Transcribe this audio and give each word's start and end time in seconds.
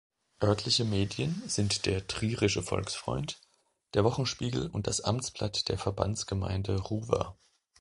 Örtliche 0.41 0.83
Medien 0.83 1.43
sind 1.45 1.85
der 1.85 2.07
Trierische 2.07 2.63
Volksfreund, 2.63 3.39
der 3.93 4.03
Wochenspiegel 4.03 4.65
und 4.65 4.87
das 4.87 5.01
Amtsblatt 5.01 5.69
der 5.69 5.77
Verbandsgemeinde 5.77 6.75
Ruwer. 6.81 7.37